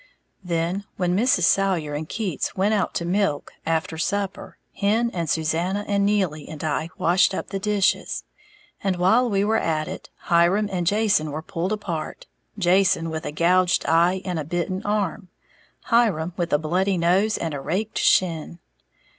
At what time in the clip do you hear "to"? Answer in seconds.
2.95-3.05